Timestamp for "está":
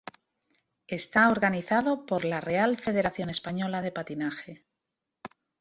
0.87-1.29